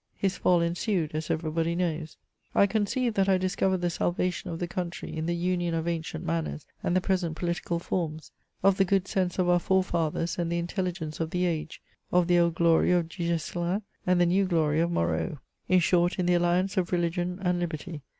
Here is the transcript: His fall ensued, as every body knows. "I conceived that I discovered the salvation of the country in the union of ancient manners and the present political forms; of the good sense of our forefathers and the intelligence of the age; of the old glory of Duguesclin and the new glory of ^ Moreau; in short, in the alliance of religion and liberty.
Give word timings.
His 0.15 0.35
fall 0.35 0.61
ensued, 0.61 1.11
as 1.13 1.29
every 1.29 1.51
body 1.51 1.75
knows. 1.75 2.17
"I 2.55 2.65
conceived 2.65 3.15
that 3.17 3.29
I 3.29 3.37
discovered 3.37 3.81
the 3.81 3.91
salvation 3.91 4.49
of 4.49 4.57
the 4.57 4.67
country 4.67 5.15
in 5.15 5.27
the 5.27 5.35
union 5.35 5.75
of 5.75 5.87
ancient 5.87 6.25
manners 6.25 6.65
and 6.81 6.95
the 6.95 7.01
present 7.01 7.35
political 7.35 7.77
forms; 7.77 8.31
of 8.63 8.77
the 8.77 8.83
good 8.83 9.07
sense 9.07 9.37
of 9.37 9.47
our 9.47 9.59
forefathers 9.59 10.39
and 10.39 10.51
the 10.51 10.57
intelligence 10.57 11.19
of 11.19 11.29
the 11.29 11.45
age; 11.45 11.83
of 12.11 12.25
the 12.27 12.39
old 12.39 12.55
glory 12.55 12.91
of 12.91 13.09
Duguesclin 13.09 13.83
and 14.07 14.19
the 14.19 14.25
new 14.25 14.45
glory 14.45 14.79
of 14.79 14.89
^ 14.89 14.91
Moreau; 14.91 15.37
in 15.69 15.79
short, 15.79 16.17
in 16.17 16.25
the 16.25 16.33
alliance 16.33 16.77
of 16.77 16.91
religion 16.91 17.37
and 17.39 17.59
liberty. 17.59 18.01